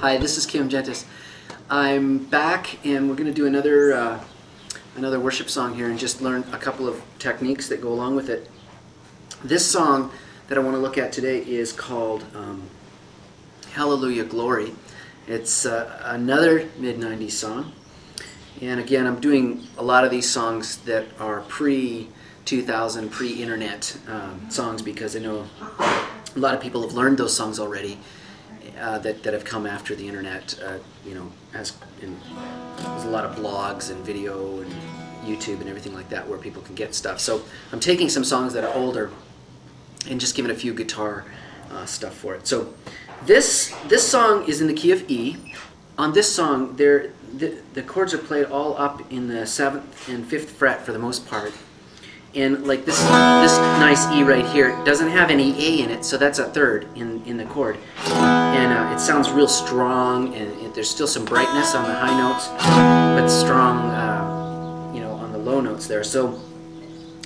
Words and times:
Hi, 0.00 0.16
this 0.16 0.38
is 0.38 0.46
Kim 0.46 0.70
Gentes. 0.70 1.04
I'm 1.68 2.24
back 2.24 2.86
and 2.86 3.10
we're 3.10 3.16
going 3.16 3.28
to 3.28 3.34
do 3.34 3.44
another 3.44 3.92
uh, 3.92 4.24
another 4.96 5.20
worship 5.20 5.50
song 5.50 5.74
here 5.74 5.90
and 5.90 5.98
just 5.98 6.22
learn 6.22 6.42
a 6.52 6.56
couple 6.56 6.88
of 6.88 7.02
techniques 7.18 7.68
that 7.68 7.82
go 7.82 7.92
along 7.92 8.16
with 8.16 8.30
it. 8.30 8.50
This 9.44 9.70
song 9.70 10.10
that 10.48 10.56
I 10.56 10.62
want 10.62 10.74
to 10.74 10.80
look 10.80 10.96
at 10.96 11.12
today 11.12 11.40
is 11.40 11.70
called 11.74 12.24
um, 12.34 12.62
Hallelujah 13.72 14.24
Glory. 14.24 14.72
It's 15.26 15.66
uh, 15.66 16.00
another 16.02 16.70
mid-90s 16.78 17.32
song. 17.32 17.74
And 18.62 18.80
again, 18.80 19.06
I'm 19.06 19.20
doing 19.20 19.66
a 19.76 19.84
lot 19.84 20.06
of 20.06 20.10
these 20.10 20.30
songs 20.30 20.78
that 20.78 21.08
are 21.20 21.42
pre-2000, 21.42 23.10
pre-internet 23.10 23.98
um, 24.08 24.48
songs 24.48 24.80
because 24.80 25.14
I 25.14 25.18
know 25.18 25.46
a 25.60 26.38
lot 26.38 26.54
of 26.54 26.62
people 26.62 26.80
have 26.80 26.94
learned 26.94 27.18
those 27.18 27.36
songs 27.36 27.60
already 27.60 27.98
uh, 28.78 28.98
that, 28.98 29.22
that 29.22 29.32
have 29.34 29.44
come 29.44 29.66
after 29.66 29.94
the 29.94 30.06
internet. 30.06 30.58
Uh, 30.64 30.78
you 31.04 31.14
know, 31.14 31.30
as 31.54 31.76
in, 32.02 32.18
there's 32.76 33.04
a 33.04 33.10
lot 33.10 33.24
of 33.24 33.36
blogs 33.36 33.90
and 33.90 34.04
video 34.04 34.60
and 34.60 34.72
YouTube 35.24 35.60
and 35.60 35.68
everything 35.68 35.94
like 35.94 36.08
that 36.10 36.28
where 36.28 36.38
people 36.38 36.62
can 36.62 36.74
get 36.74 36.94
stuff. 36.94 37.20
So 37.20 37.42
I'm 37.72 37.80
taking 37.80 38.08
some 38.08 38.24
songs 38.24 38.52
that 38.54 38.64
are 38.64 38.74
older 38.74 39.10
and 40.08 40.18
just 40.20 40.34
giving 40.34 40.50
a 40.50 40.54
few 40.54 40.72
guitar 40.72 41.24
uh, 41.70 41.84
stuff 41.86 42.14
for 42.14 42.34
it. 42.34 42.46
So 42.46 42.72
this 43.24 43.74
this 43.86 44.08
song 44.08 44.44
is 44.48 44.60
in 44.60 44.66
the 44.66 44.74
key 44.74 44.92
of 44.92 45.08
E. 45.10 45.36
On 45.98 46.12
this 46.12 46.34
song, 46.34 46.76
there 46.76 47.12
the, 47.36 47.58
the 47.74 47.82
chords 47.82 48.14
are 48.14 48.18
played 48.18 48.46
all 48.46 48.76
up 48.78 49.12
in 49.12 49.28
the 49.28 49.46
seventh 49.46 50.08
and 50.08 50.26
fifth 50.26 50.52
fret 50.52 50.84
for 50.84 50.92
the 50.92 50.98
most 50.98 51.28
part 51.28 51.52
and 52.34 52.66
like 52.66 52.84
this 52.84 52.98
this 52.98 53.58
nice 53.78 54.06
E 54.12 54.22
right 54.22 54.46
here 54.46 54.82
doesn't 54.84 55.08
have 55.08 55.30
any 55.30 55.50
A 55.52 55.82
in 55.82 55.90
it, 55.90 56.04
so 56.04 56.16
that's 56.16 56.38
a 56.38 56.44
third 56.44 56.86
in, 56.94 57.22
in 57.24 57.36
the 57.36 57.44
chord. 57.46 57.76
And 58.52 58.72
uh, 58.72 58.94
it 58.94 58.98
sounds 59.00 59.30
real 59.30 59.48
strong, 59.48 60.34
and 60.34 60.50
it, 60.60 60.74
there's 60.74 60.90
still 60.90 61.06
some 61.06 61.24
brightness 61.24 61.74
on 61.74 61.84
the 61.84 61.94
high 61.94 62.16
notes, 62.18 62.48
but 62.48 63.28
strong, 63.28 63.90
uh, 63.90 64.92
you 64.94 65.00
know, 65.00 65.12
on 65.12 65.32
the 65.32 65.38
low 65.38 65.60
notes 65.60 65.86
there. 65.86 66.04
So, 66.04 66.38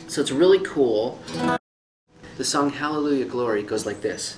so 0.06 0.20
it's 0.20 0.30
really 0.30 0.60
cool. 0.60 1.18
The 2.36 2.44
song 2.44 2.70
Hallelujah 2.70 3.26
Glory 3.26 3.62
goes 3.62 3.86
like 3.86 4.00
this. 4.00 4.36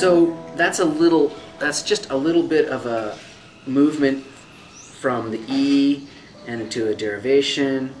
So 0.00 0.36
that's 0.56 0.78
a 0.78 0.84
little, 0.84 1.32
that's 1.60 1.82
just 1.82 2.10
a 2.10 2.16
little 2.16 2.42
bit 2.42 2.68
of 2.68 2.86
a 2.86 3.16
movement 3.66 4.24
from 4.24 5.30
the 5.30 5.40
E 5.46 6.08
and 6.46 6.62
into 6.62 6.88
a 6.88 6.94
derivation, 6.94 7.94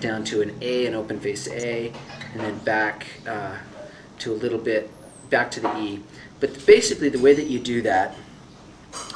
down 0.00 0.24
to 0.24 0.40
an 0.40 0.56
A, 0.62 0.86
an 0.86 0.94
open 0.94 1.18
face 1.20 1.48
A, 1.48 1.92
and 2.32 2.40
then 2.40 2.56
back 2.60 3.06
uh, 3.26 3.56
to 4.20 4.32
a 4.32 4.36
little 4.36 4.58
bit, 4.58 4.90
back 5.28 5.50
to 5.50 5.60
the 5.60 5.76
E. 5.76 6.00
But 6.38 6.64
basically 6.66 7.08
the 7.08 7.18
way 7.18 7.34
that 7.34 7.48
you 7.48 7.58
do 7.58 7.82
that 7.82 8.14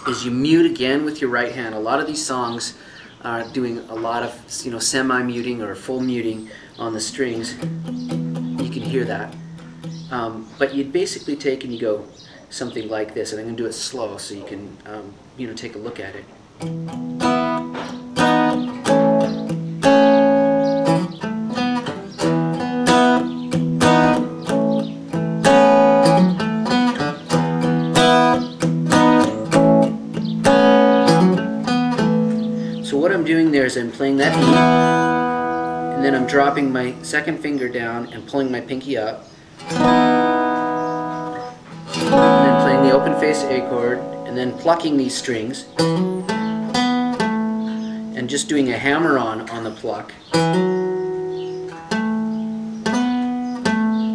is 0.09 0.25
you 0.25 0.33
mute 0.33 0.71
again 0.71 1.05
with 1.05 1.21
your 1.21 1.31
right 1.31 1.53
hand. 1.53 1.75
A 1.75 1.79
lot 1.79 2.01
of 2.01 2.07
these 2.07 2.25
songs 2.25 2.77
are 3.23 3.49
doing 3.53 3.79
a 3.91 3.95
lot 3.95 4.23
of 4.23 4.65
you 4.65 4.73
know 4.73 4.79
semi-muting 4.79 5.63
or 5.63 5.75
full 5.77 6.01
muting 6.01 6.51
on 6.79 6.93
the 6.93 7.01
strings. 7.01 7.55
You 7.55 8.71
can 8.71 8.83
hear 8.83 9.05
that. 9.05 9.35
Um, 10.11 10.49
but 10.59 10.75
you'd 10.75 10.93
basically 10.93 11.37
take 11.37 11.65
and 11.65 11.73
you 11.73 11.79
go 11.79 12.07
something 12.51 12.89
like 12.89 13.15
this, 13.15 13.33
and 13.33 13.41
I'm 13.41 13.47
going 13.47 13.57
to 13.57 13.63
do 13.63 13.69
it 13.69 13.73
slow 13.73 14.17
so 14.17 14.35
you 14.35 14.45
can, 14.45 14.77
um, 14.87 15.15
you 15.37 15.47
know, 15.47 15.55
take 15.55 15.75
a 15.75 15.79
look 15.79 16.01
at 16.01 16.15
it. 16.15 16.25
So 32.85 32.97
what 32.97 33.13
I'm 33.13 33.25
doing 33.25 33.51
there 33.53 33.67
is 33.67 33.77
I'm 33.77 33.93
playing 33.93 34.17
that 34.17 34.35
E, 34.37 35.97
and 35.97 36.05
then 36.05 36.15
I'm 36.15 36.27
dropping 36.27 36.73
my 36.73 36.95
second 37.03 37.39
finger 37.41 37.69
down 37.69 38.13
and 38.13 38.27
pulling 38.27 38.51
my 38.51 38.61
pinky 38.61 38.97
up, 38.97 39.29
the 42.89 42.95
open 42.95 43.15
face 43.21 43.43
A 43.43 43.61
chord, 43.69 43.99
and 44.27 44.35
then 44.35 44.57
plucking 44.57 44.97
these 44.97 45.15
strings, 45.15 45.67
and 48.17 48.31
just 48.31 48.49
doing 48.49 48.73
a 48.73 48.79
hammer 48.79 49.19
on 49.19 49.51
on 49.51 49.63
the 49.63 49.71
pluck, 49.73 50.15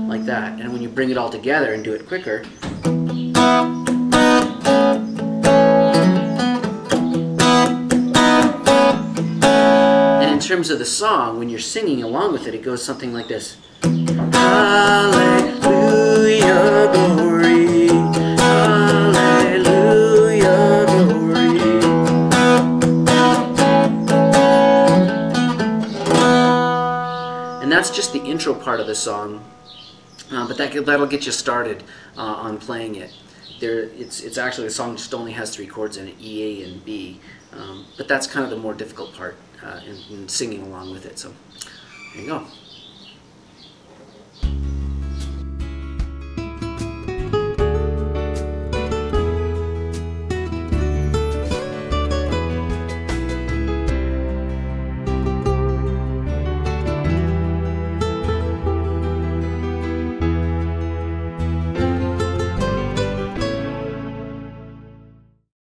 like 0.10 0.26
that. 0.26 0.60
And 0.60 0.74
when 0.74 0.82
you 0.82 0.90
bring 0.90 1.12
it 1.12 1.18
all 1.18 1.30
together 1.30 1.76
and 1.76 1.84
do 1.84 1.94
it 1.94 2.08
quicker, 2.08 2.44
and 10.18 10.32
in 10.32 10.40
terms 10.40 10.72
of 10.72 10.80
the 10.80 10.86
song, 10.86 11.38
when 11.38 11.48
you're 11.48 11.60
singing 11.60 12.02
along 12.02 12.32
with 12.34 12.48
it, 12.48 12.56
it 12.56 12.64
goes 12.64 12.84
something 12.84 13.14
like 13.14 13.28
this. 13.28 13.58
Hallelujah, 14.34 15.52
that's 27.84 27.94
just 27.94 28.14
the 28.14 28.24
intro 28.24 28.54
part 28.54 28.80
of 28.80 28.88
the 28.88 28.96
song, 28.96 29.44
uh, 30.32 30.48
but 30.48 30.58
that, 30.58 30.86
that'll 30.86 31.06
get 31.06 31.26
you 31.26 31.34
started 31.34 31.84
uh, 32.16 32.22
on 32.22 32.58
playing 32.58 32.96
it. 32.96 33.14
There, 33.60 33.82
it's, 33.82 34.22
it's 34.22 34.38
actually, 34.38 34.68
the 34.68 34.74
song 34.74 34.96
just 34.96 35.14
only 35.14 35.34
has 35.34 35.54
three 35.54 35.68
chords 35.68 35.98
in 35.98 36.08
it, 36.08 36.16
E, 36.18 36.64
A, 36.64 36.66
and 36.66 36.86
B. 36.86 37.20
Um, 37.52 37.86
but 37.98 38.08
that's 38.08 38.26
kind 38.26 38.46
of 38.46 38.52
the 38.52 38.56
more 38.56 38.74
difficult 38.74 39.14
part 39.14 39.36
uh, 39.62 39.82
in, 39.86 39.98
in 40.16 40.30
singing 40.30 40.62
along 40.62 40.92
with 40.92 41.06
it. 41.06 41.20
So 41.20 41.34
there 42.14 42.22
you 42.24 42.28
go. 42.30 42.46